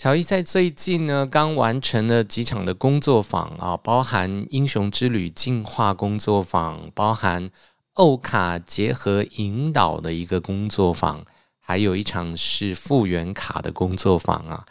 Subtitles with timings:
[0.00, 7.50] 乔伊在最近呢，刚完成了几场的工作坊啊，包含英雄之旅进化工作坊，包含
[7.92, 11.22] 欧卡结合引导的一个工作坊，
[11.58, 14.64] 还有一场是复原卡的工作坊啊。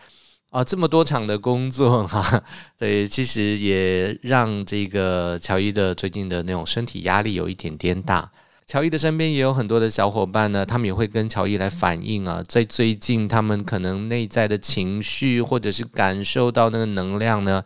[0.50, 2.44] 啊，这么多场的工作哈、啊，
[2.76, 8.32] 对，其实也让这个乔伊的最近的那种身体压力有一点点大。
[8.70, 17.64] 乔伊的身边也有很多的小伙伴呢，他们也会跟乔伊来反映啊，在最近他们可能内在的情绪或者是感受到那个能量呢，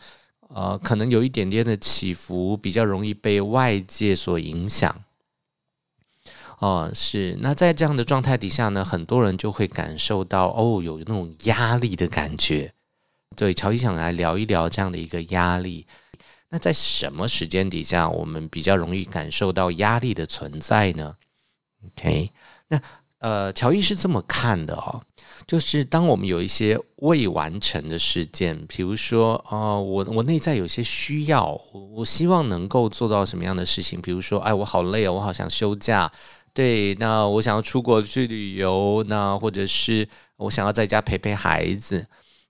[0.48, 5.04] 呃，可能有一点点的起伏，比较容易被外界所影响。
[6.59, 7.38] 哦，是。
[7.42, 12.72] 那在这样的状态底下呢，很多人就会感受到哦，有那种压力的感觉。
[13.36, 15.86] 对，乔伊想来聊一聊这样的一个压力。
[16.54, 21.16] 那在什么时间底下，我们比较容易感受到压力的存在呢
[21.84, 22.30] ？OK，
[22.68, 22.80] 那
[23.18, 25.02] 呃，乔伊是这么看的哦，
[25.48, 34.00] 就是当我们有一些未完成的事件，比如说，哦、呃，我我内在有些需要，我我希望能够做到什么样的事情？
[34.00, 36.12] 比如说，哎，我好累哦，我好想休假。
[36.54, 40.08] 对，那我想要出国去旅游，那或者是
[40.38, 42.06] 我想要在家陪陪孩子。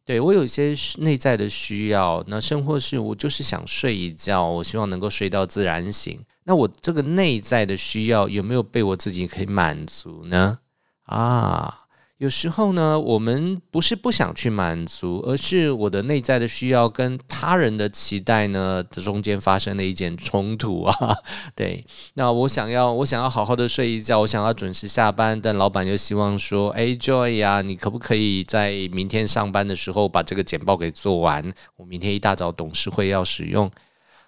[0.06, 6.20] 对，我有一些内在的需要，那甚或是我就是想睡一觉，我希望能够睡到自然醒。
[6.44, 10.60] 那我这个内在的需要有没有被我自己可以满足呢？
[11.06, 11.83] 啊？
[12.20, 20.96] 有时候呢，我们不是不想去满足，而是我的内在的需要跟他人的期待呢的中间发生了一件冲突啊。
[21.54, 21.84] 对，
[22.14, 31.52] 那我想要，我想要好好的睡一觉，我想要准时下班，但老板又希望说，哎，Joy 呀，你可不可以在明天上班的时候把这个简报给做完？
[31.76, 33.70] 我明天一大早董事会要使用。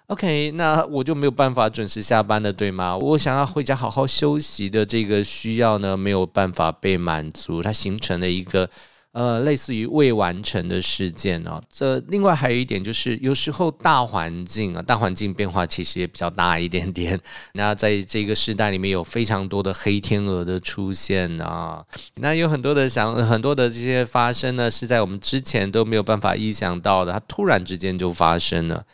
[0.08, 2.96] OK，那我就没有办法准时下班了，对吗？
[2.96, 8.70] 我想要回家好好休息的这个需要呢，没有办法被满足，它形成了一个
[9.10, 11.60] 呃类似于未完成的事件哦。
[11.68, 17.20] 这另外还有一点就是，有时候大环境啊，大环境变化其实也比较大一点点。
[17.54, 21.84] 那在这个时代里面有非常多的黑天鹅的出现啊，
[22.14, 28.84] 那有很多的想很多的这些发生呢，是在我们之前都没有办法意想到的，它突然之间就发生了。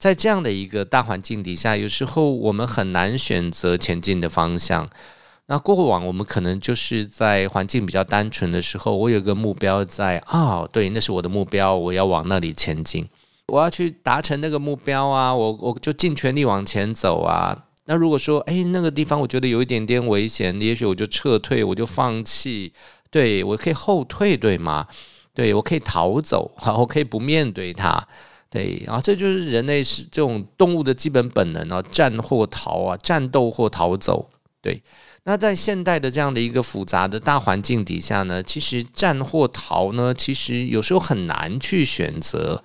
[0.00, 4.88] 在这样的一个大环境底下，有时候我们很难选择前进的方向。
[5.44, 13.06] 那过往我们可能就是在环境比较单纯的时候，我有一个目标在啊、对，那是我的目标，我要往那里前进，
[13.48, 17.66] 我要去达成那个目标啊，我我就尽全力往前走啊。
[17.84, 22.72] 那如果说，哎，那个地方我觉得有一点点危险，也许我就撤退，我就放弃，
[23.10, 24.86] 对，我可以后退，对吗？
[25.34, 28.08] 对，我可以逃走，好， 我可以不面对它。
[28.50, 34.28] 对，然后这就是人类是这种动物的基本本能啊，战或逃啊，战斗或逃走。
[34.60, 34.82] 对，
[35.22, 42.62] 那在现代的这样的一个复杂的大环境底下呢，其实战或逃呢，其实有时候很难去选择。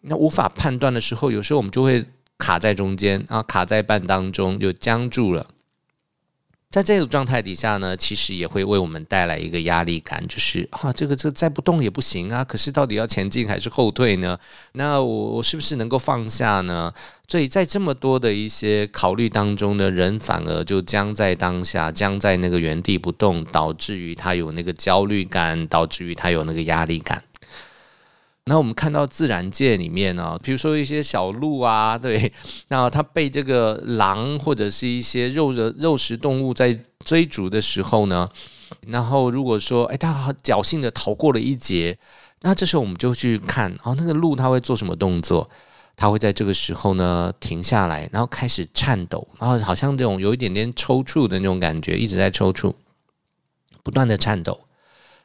[0.00, 2.04] 那无法判断的时候，有时候我们就会
[2.38, 5.46] 卡在中间啊，卡在半当中就僵住了。
[6.70, 12.44] 在这种状态底下呢，其实也会为我们带来一个压力感，就是啊，这个这再不动也不行啊。
[12.44, 14.38] 可是到底要前进还是后退呢？
[14.72, 16.92] 那我我是不是能够放下呢？
[17.26, 27.24] 所以在这么多的一些考虑当中呢，人反而就僵在当下，僵在那个原地不动，导致于他有那个焦虑感，导致于他有那个压力感。
[28.48, 32.32] 那我们看到自然界里面呢、比如说一些小鹿啊， 对，
[32.68, 38.28] 那它被这个狼或者是一些肉的肉食动物在追逐的时候呢，
[38.86, 41.98] 然后如果说，哎，它侥幸的逃过了一劫，
[42.40, 45.50] 那这时候我们就去看，哦，那个鹿它会做什么动作？
[45.94, 52.72] 它会在这个时候呢停下来，然后开始颤抖，然后好像这种有一点点抽搐的那种感觉，一直在抽搐，
[53.82, 54.60] 不断的颤抖，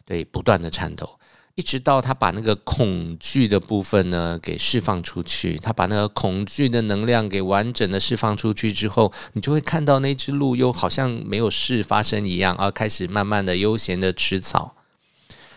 [0.06, 1.18] 对，不断的颤抖。
[1.56, 14.76] 一直到他把那个恐惧的部分呢给释放出去，他把那个恐惧的能量给完整的释放出去之后，你就会看到那只鹿又好像没有事发生一样啊，开始慢慢的悠闲的吃草。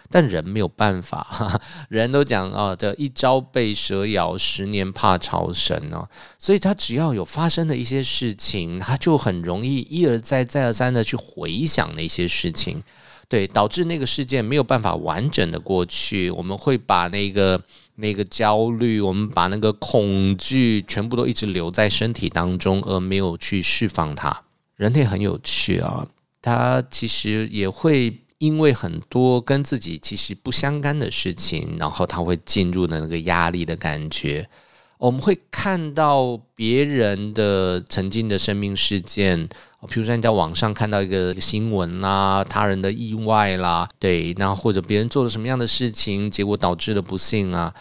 [0.09, 6.09] 但人没有办法， 哈哈，人都讲啊，这一朝被蛇咬，十年怕草绳哦。
[6.39, 12.85] 所以他只要有发生的一些事情，他就很容易一而再再而三的去回想那些事情。
[13.29, 17.61] 对，导致那个事件没有办法完整的过去，我们会把那个
[17.97, 24.43] 那个焦虑，我们把那个恐惧全部都一直留在身体当中，而没有去释放它。
[24.77, 26.07] 人类很有趣啊，
[26.41, 34.49] 他其实也会因为很多跟自己其实不相干的事情，然后他会进入的那个压力的感觉。
[34.99, 39.49] 我们会看到别人的曾经的生命事件。
[39.87, 47.73] 比如说你在网上看到一个新闻啦，他人的意外啦，对，然后或者别人做了什么样的事情，结果导致了不幸啊。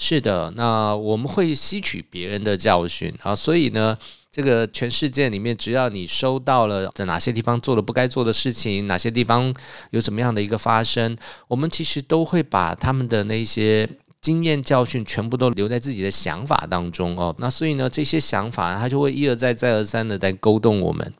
[0.00, 3.98] 是的，那我们会吸取别人的教训啊，所以呢，
[4.30, 9.52] 这个全世界里面，只要你收到了在哪些地方做了不该做的事情，哪些地方
[9.90, 11.18] 有什么样的一个发生，
[11.48, 13.90] 我们其实都会把他们的那些
[14.20, 17.34] 经验教训全部都留在自己的想法当中哦。
[17.38, 21.12] 那所以呢，这些想法它就会一而再、再而三的在勾动我们。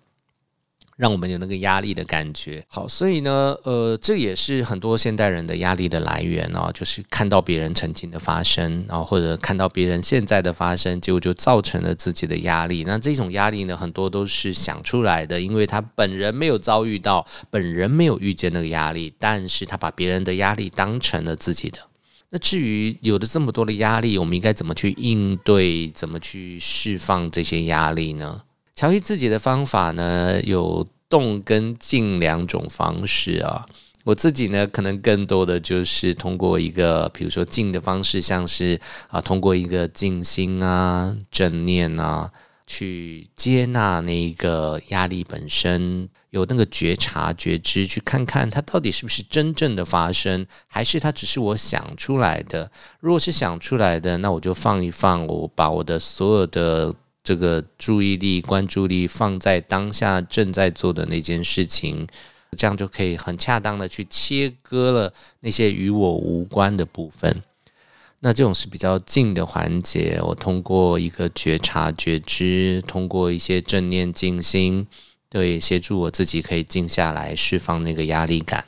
[0.99, 2.65] 让我们有那个压力的感觉。
[2.67, 12.83] 好，所以呢，呃，这也是很多现代人的压力的来源哦，就是看到别人曾经的发生，然后或者看到别人现在的发生，结果就造成了自己的压力。
[12.85, 21.79] 那这种压力呢，很多都是想出来的，因为他本人没有遭遇到，本人没有遇见那个压力，但是他把别人的压力当成了自己的。
[22.31, 28.43] 那至于有了这么多的压力，我们应该怎么去应对，怎么去释放这些压力呢？
[28.79, 33.67] 乔伊自己的方法呢，有动跟静两种方式啊。
[34.05, 42.31] 我自己呢，可能更多的就是通过一个，比如说静的方式，像是啊，通过一个静心啊、正念啊，
[42.69, 52.71] 去接纳那一个压力本身，有那个觉察、觉知，去看看它到底是不是真正的发生，还是它只是我想出来的。
[53.01, 56.95] 如果是想出来的，那我就放一放，我把我的所有的。
[57.29, 62.07] 这个注意力、关注力放在当下正在做的那件事情，
[62.57, 67.43] 这样就可以很恰当的去切割了那些与我无关的部分。
[68.21, 74.87] 那这种是比较静的环节，我通过一个觉察、觉知，通过一些正念静心，
[75.29, 78.65] 对，协助我自己可以静下来，释放那个压力感。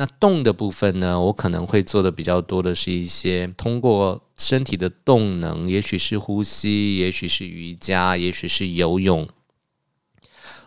[0.00, 9.28] 那动的部分呢，我可能会做的比较多的是一些通过身体的动能，也许是呼吸，也许是瑜伽，也许是游泳，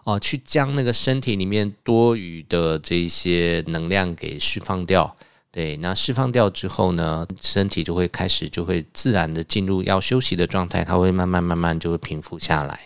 [0.03, 5.15] 哦、去将那个身体里面多余的这些能量给释放掉。
[5.49, 12.81] 对，那释放掉之后呢，身体就会开始就会自然的进入要休息的状态，它会慢慢慢慢就会平复下来。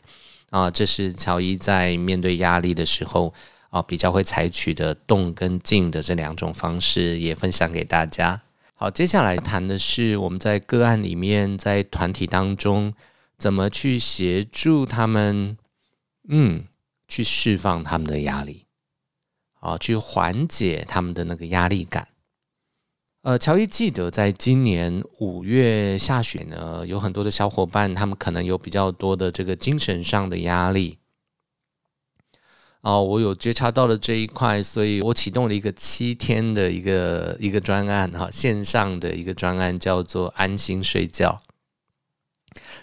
[0.52, 3.34] 啊、这是乔伊在面对压力的时候。
[3.76, 8.42] 啊，比较会采取的动跟静的这两种方式，也分享给大家。
[8.74, 12.94] 好，接下来谈的是我们在个案里面，在团体当中，
[13.38, 15.58] 怎么去协助他们，
[16.30, 16.64] 嗯，
[17.10, 18.66] 去释放他们的压力，
[19.60, 22.08] 啊，去缓解他们的那个压力感。
[23.24, 30.98] 呃，乔伊记得在今年五月下旬呢，有很多的小伙伴，他们可能有比较多的这个精神上的压力。
[32.86, 41.42] 哦，我有觉察到了这一块，所以我启动了一个七天的一个一个专案哈，线上的一个专案叫做安心睡觉，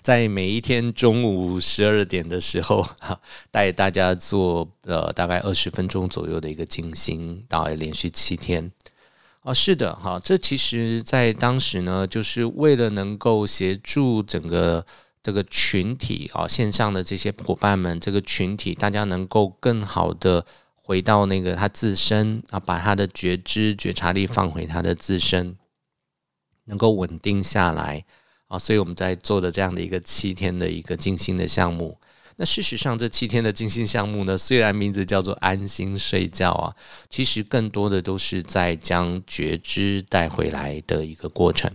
[0.00, 3.20] 在每一天中午十二点的时候哈，
[3.52, 8.72] 带大家做呃大概二十分钟左右的一个静心，大概连续七天。
[9.43, 14.84] 哦，是的哈，这其实在当时呢，就是为了能够协助整个。
[15.22, 25.56] 这个群体啊，线上的这些伙伴们，这个群体，大家能够更好的回到那个他自身啊，把他的觉知、觉察力放回他的自身，
[26.64, 28.04] 能够稳定下来
[28.48, 28.58] 啊。
[28.58, 31.98] 所以我们在做的这样的一个七天的一个静心的项目。
[32.36, 36.74] 那事实上，这七天的静心项目呢，虽然名字叫做安心睡觉啊，
[37.08, 41.70] 其实更多的都是在将觉知带回来的一个过程。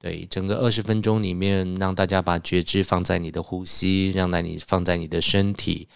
[0.00, 5.88] 对，整个二十分钟里面，让大家把觉知放在你的呼吸，让在你放在你的身体，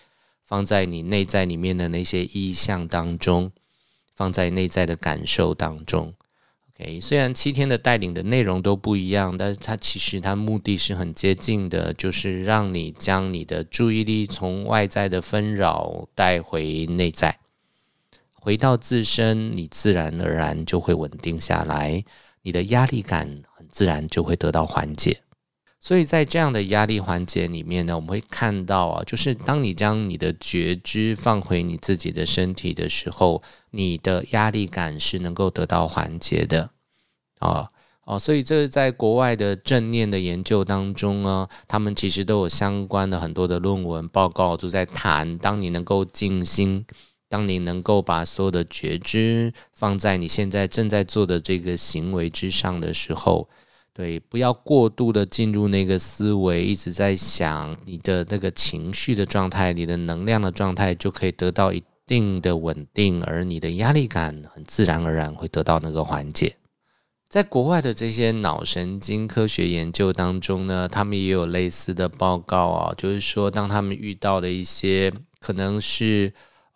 [0.45, 3.53] 放在你内在里面的那些意象当中，
[4.13, 6.13] 放在内在的感受当中。
[6.75, 17.39] OK，虽然七天的带领的内容都不一样，但是它其实它目的是很接近的，就是让你将你的注意力从外在的纷扰带回内在，
[18.33, 22.03] 回到自身，你自然而然就会稳定下来。
[22.45, 23.41] 你的压力感
[23.73, 25.23] 自然就会得到缓解，
[25.81, 36.71] 所以在这样的压力缓解里面呢，我们会看到啊，就是当你将你的觉知放回你自己的身体的时候，你的压力感是能够得到缓解的
[37.39, 37.71] 啊
[38.05, 46.85] 哦，所以这是在国外的正念的研究当中呢，他们其实都有相关的很多的论文报告都在谈，当你能够静心。
[47.33, 53.49] 当你能够把所有的觉知放在你现在正在做的这个行为之上的时候，
[53.95, 66.57] 对，不要过度的进入那个思维，一直在想你的那个情绪的状态，你的能量的状态就可以得到一定的稳定，而你的压力感很自然而然会得到那个缓解。
[67.31, 75.11] 在国外的这些脑神经科学研究当中呢，他们也有类似的报告啊，就是说当他们遇到的一些
[75.41, 76.31] 可能是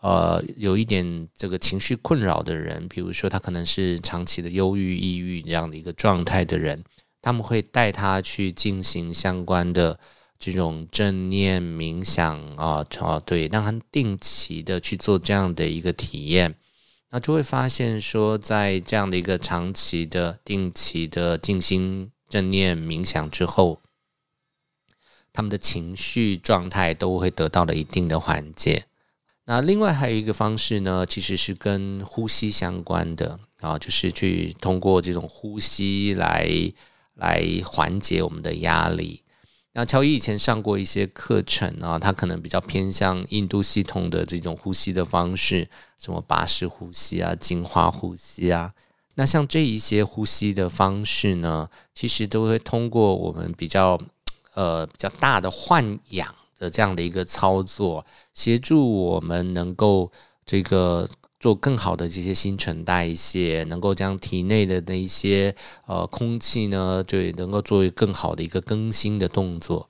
[0.07, 6.85] 呃有一点这个情绪困扰的人，比如说他可能是长期的忧郁、抑郁这样的一个状态的人，
[7.21, 9.99] 他们会带他去进行相关的
[10.39, 16.55] 这种正念冥想啊，哦，对，让他定期的去做这样的一个体验，
[17.11, 23.81] 那就会发现说，在这样的一个长期的、定期的进行正念冥想之后。
[25.33, 28.87] 他们的情绪状态都会得到了一定的缓解。
[29.47, 36.49] 那另外还有一个方式呢，其实是跟呼吸相关的啊，就是去通过这种呼吸来
[37.15, 39.23] 来缓解我们的压力。
[39.73, 48.73] 那乔伊以前上过一些课程啊，他可能比较偏向印度系统的这种呼吸的方式，什么巴氏呼吸啊、净化呼吸啊。
[49.15, 53.99] 那像这一些呼吸的方式呢，其实都会通过我们比较。
[54.55, 58.07] 呃，比较大的换氧的这样的一个操作，
[58.37, 60.13] 协助我们能够
[60.45, 61.09] 这个
[61.41, 69.89] 做更好的这些新陈代谢，能够将体内的那一些呃空气呢，就能够作为更好的一个更新的动作。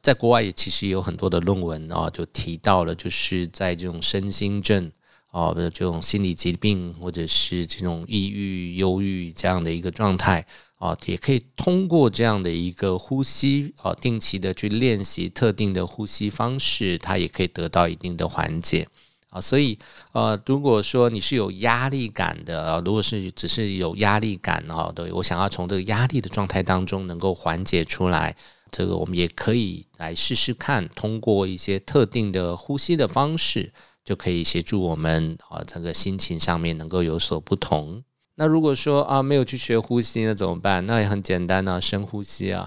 [0.00, 4.90] 在国外也其实也有很多的论文啊，就提到了，就是在这种身心症
[5.30, 10.46] 啊的这种心理疾病，或者是这种抑郁、忧郁这样的一个状态。
[10.80, 18.88] 啊，也可以通过这样的一个呼吸啊，定期的去练习特定的呼吸方式，它也可以得到一定的缓解
[19.28, 19.38] 啊。
[19.38, 19.78] 所以
[20.12, 28.34] 呃，如果说你是有压力感的，如果是只是有压力感啊，对，我想要从这个压力的状态当中能够缓解出来，
[28.70, 38.02] 这个我们也可以来试试看，通过一些特定的呼吸的方式，就可以协助我们啊，这个心情上面能够有所不同。
[38.40, 40.86] 那如果说啊，没有去学呼吸，那怎么办？
[40.86, 42.66] 那也很简单呢，深呼吸啊。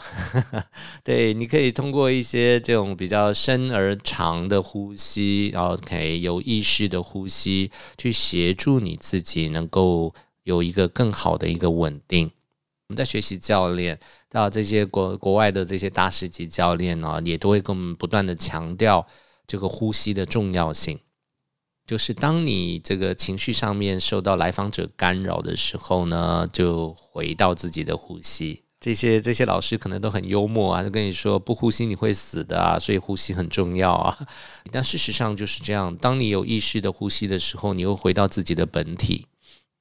[1.03, 10.13] 对，你可以通过一些这种比较深而长的呼吸，然后可以有意识的呼吸，去协助你自己能够
[10.43, 12.29] 有一个更好的一个稳定。
[12.89, 13.99] 我们在学习教练，
[14.29, 19.07] 到这些国国外的这些大师级教练呢，也都会跟我们不断的强调
[19.47, 20.99] 这个呼吸的重要性。
[21.85, 28.63] 就是当你这个情绪上面受到来访者干扰的时候呢，就回到自己的呼吸。
[28.79, 34.17] 这些这些老师可能都很幽默啊，就跟你说不呼吸你会死的啊，所以呼吸很重要啊。
[34.71, 39.27] 但事实上就是这样，当你有意识的呼吸的时候，你又回到自己的本体，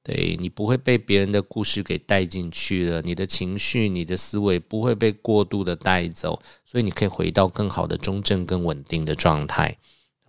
[0.03, 9.77] 对，你不会被别人的故事给带进去了，你的情绪、你的思维不会被过度的带走，所以你可以回到更好的中正、更稳定的状态。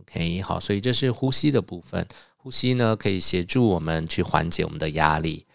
[0.09, 2.07] OK，好，所以这是呼吸的部分。
[2.37, 5.47] 呼吸呢，可以协助我们去缓解我们的压力。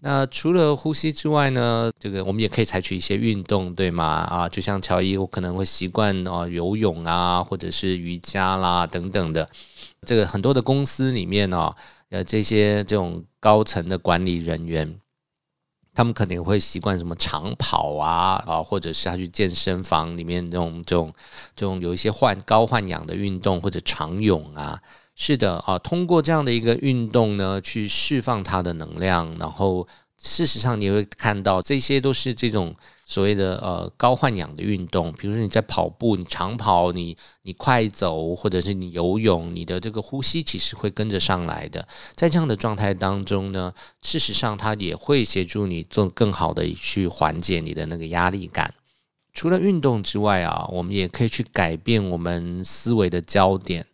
[0.00, 4.04] 那除了呼吸之外呢，这个我们也可以采取一些运动，对吗？
[4.04, 9.48] 啊，就像乔伊，我可能会习惯啊游泳啊，或者是瑜伽啦等等的。
[10.06, 11.72] 这个很多的公司里面呢，
[12.10, 15.00] 呃，这些这种高层的管理人员。
[15.94, 21.12] 他们肯定会习惯什么长跑啊啊，或者是他去健身房里面这种这种
[21.54, 24.80] 这种有一些换高换氧的运动或者长泳啊，
[25.14, 29.86] 是的啊，通过这样的一个运动呢，去释放它的能量，然后。
[30.22, 41.86] 事实上，你会看到这些都是这种所谓的呃高换氧的运动，比如说你在跑步，你长跑，你你快走，或者是你游泳，你的这个呼吸其实会跟着上来的。
[42.14, 48.72] 在这样的状态当中呢，事实上它也会协助你做更好的去缓解你的那个压力感。
[49.34, 53.84] 除了运动之外啊，我们也可以去改变我们思维的焦点。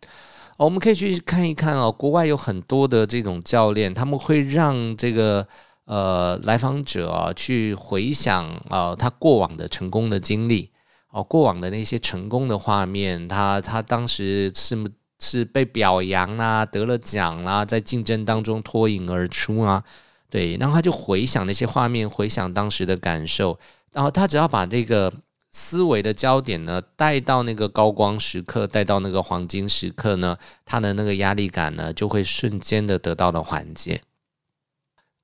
[0.55, 5.45] 我们可以去看一看啊，国外有很多的这种教练，他们会让这个。
[5.85, 10.69] 呃，来访者，去回想啊，他过往的成功的经历，
[11.09, 14.77] 哦，过往的那些成功的画面，他他当时是
[15.19, 19.83] 是被表扬啦，得了奖啦，在竞争当中脱颖而出啊，
[20.29, 23.59] 对，然后他就回想那些画面，回想当时的感受，
[23.91, 25.11] 然后他只要把这个
[25.51, 34.01] 思维的焦点呢带到那个高光时刻，带到那个黄金时刻呢，他的那个压力感呢就会瞬间的得到了缓解。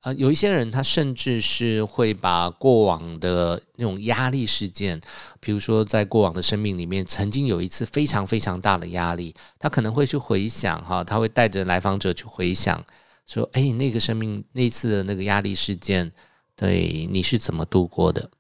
[0.08, 5.02] 啊，有一些人他甚至是会把过往的那种压力事件，
[5.42, 12.86] 比如说在过往的生命里面曾经有一次非常非常大的压力，他可能会去回想哈，他会带着来访者去回想，
[13.26, 16.14] 说，哎，那个生命那次的那个压力事件，
[16.56, 18.32] 对，你是怎么度过的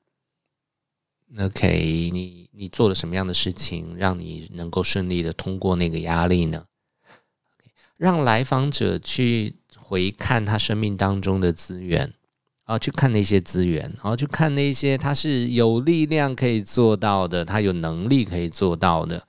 [1.38, 6.63] ？OK，你你做了什么样的事情，让你能够顺利的通过那个压力呢
[7.97, 9.57] 让来访者去。
[9.88, 12.12] 回看他生命当中的资源，
[12.65, 19.24] 啊，去看那些资源，然后去看那些他是有力量可以做到的，他有能力可以做到的，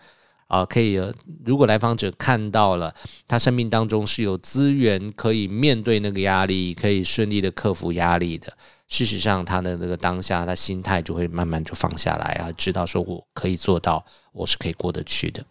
[0.48, 1.00] 啊，可以，
[1.44, 2.92] 如果来访者看到了
[3.28, 8.52] 他生命当中是有资源可以面对那个压力，可以顺利的克服压力的，
[8.88, 15.44] 事实上他的那个当下，他心态就会慢慢就放下来啊，知道说我可以做到，我是可以过得去的。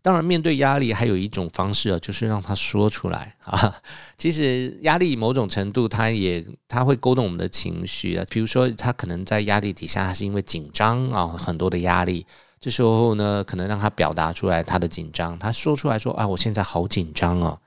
[0.00, 3.74] 当然，面对压力还有一种方式啊，就是让他说出来 啊。
[4.16, 8.24] 其实压力某种程度，他也他会勾动我们的情绪啊。
[8.30, 12.24] 比如说，他可能在压力底下，他是因为紧张啊，很多的压力。
[12.60, 17.58] 这时候呢，可能让他表达出来他的紧张，他说出来说啊，我现在好紧张啊。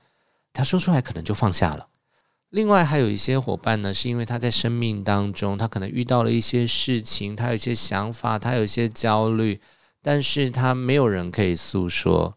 [0.54, 1.86] 他说出来可能就放下了。
[2.50, 9.60] 另外，还有一些伙伴呢，是因为他在生命当中，他可能遇到了一些事情，他有一些想法，他有一些焦虑。
[10.04, 12.36] 但是他没有人可以诉说，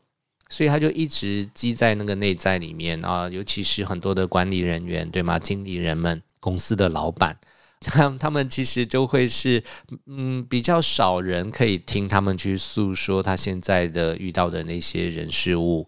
[0.50, 3.28] 所以他就一直积在那个内在里面啊。
[3.28, 5.40] 尤其是很多的管理人员，对吗？
[5.40, 7.36] 经理人们、公司的老板，
[7.82, 9.64] 他 他们其实就会是
[10.06, 15.88] 嗯，比较少人可以听他们去诉说他现在的遇到的那些人事物。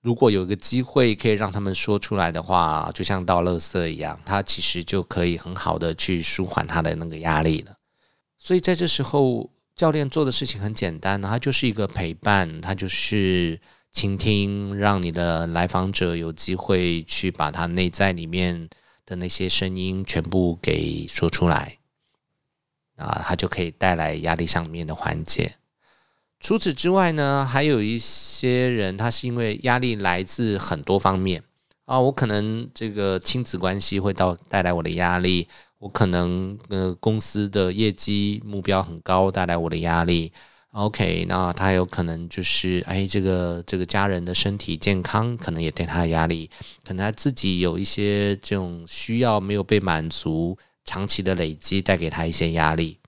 [0.00, 7.74] 如果有一个机会可以让他们说出来的话，就像倒垃圾一样，他其实就可以很好的去舒缓他的那个压力了。
[8.38, 9.50] 所以在这时候。
[9.78, 13.60] 教练做的事情很简单，他就是一个陪伴，他就是
[13.92, 18.68] 倾听，让你的来访者有机会去把他内在里面
[19.06, 21.78] 的那些声音全部给说出来，
[22.96, 25.54] 啊，他就可以带来压力上面的缓解。
[26.40, 31.44] 除此之外呢，还有一些人，他是因为压力来自很多方面
[31.84, 35.46] 啊，我可能这个亲子关系会到带来我的压力。
[35.78, 40.32] 我可能呃公司的业绩目标很高，带来我的压力。
[40.72, 46.50] OK，那他有可能就是哎，这个这个家人的身体健康可能也对他的压力，
[46.84, 52.98] 可能他自己有一些这种需要没有被满足，长期的累积带给他一些压力。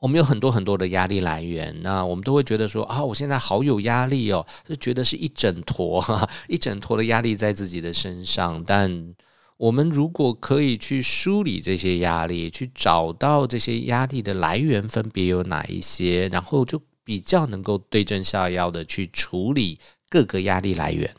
[0.00, 9.14] 我们有很多很多的压力来源，那我们都会觉得说啊，我现在好有压力哦，就觉得是一整坨哈， 一整坨的压力在自己的身上，但。
[9.58, 19.78] 我们如果可以去梳理这些压力，去找到这些压力的来源分别有哪一些，然后就比较能够对症下药的去处理
[20.10, 21.14] 各个压力来源。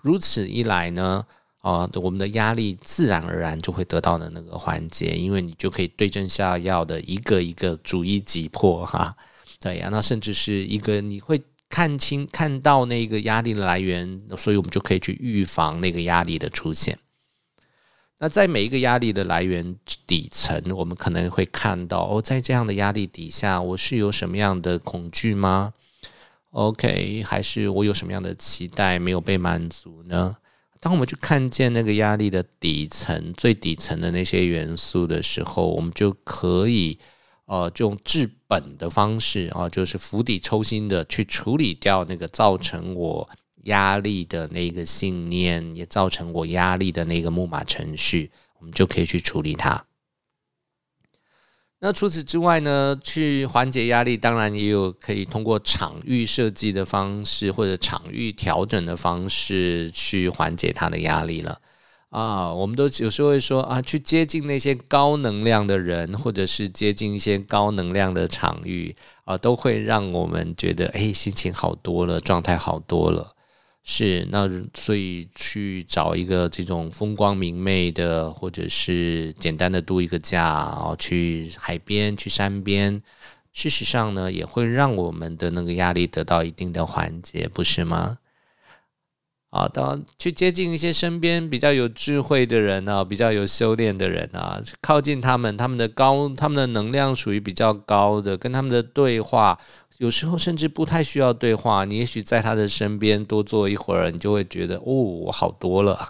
[0.00, 1.26] 如此一来呢，
[1.58, 9.14] 啊，我们的压力自然而然就会得到的那个缓解，因为你就可以对症下药的一个一个逐一击破哈。
[9.58, 16.98] 对呀，那甚至是一个你会看清看到那个压力的来源，所以我们就可以去预防那个压力的出现。
[18.22, 25.72] 那在每一个压力的来源底层，我们可能会看到哦，在这样的压力底下，我是有什么样的恐惧吗
[26.50, 30.36] ？OK，还是我有什么样的期待没有被满足呢？
[30.80, 36.98] 当我们去看见那个压力的底层、最底层的那些元素的时候，我们就可以
[37.46, 43.30] 呃，用治本的方式啊，就是釜底抽薪的去处理掉那个造成我。
[43.64, 49.86] 压力的那个信念，也造成我压力的那个木马程序，我们就可以去处理它。
[51.82, 61.60] 那除此之外呢，去缓解压力，当然也有可以通过场域设计的方式，或者场域调整的方式去缓解它的压力了。
[62.10, 68.94] 啊，我们都有时候会说啊，去接近那些高能量的人，或者是接近一些高能量的场域
[69.24, 73.36] 啊，都会让我们觉得哎，心情好多了，状态好多了。
[73.92, 83.02] 是，那所以去找一个这种风光明媚的，或者是简单的度一个假，然后去海边、去山边，
[83.52, 88.18] 事实上呢，也会让我们的那个压力得到一定的缓解，不是吗？
[89.50, 99.58] 啊，当去接近一些身边比较有智慧的人啊，比较有修炼的人啊，靠近他们，他们的高，他们的能量属于比较高的，跟他们的对话。
[100.00, 106.00] 有时候甚至不太需要对话，你也许在他的身边多坐一会儿，你就会觉得哦，我好多了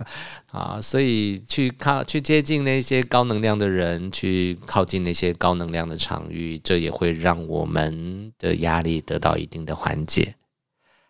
[0.52, 0.80] 啊！
[0.80, 10.36] 所以去靠去接近那些高能量的人，去靠近那些高能量的场域，这也会让我们的压力得到一定的缓解。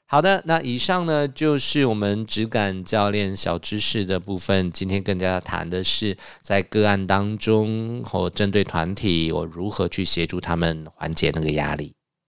[0.06, 4.72] 好的，那以上呢就是我们质感教练小知识的部分。
[4.72, 11.92] 今天跟大家谈的是在个案当中或针对团体，我如何去协助他们缓解那个压力。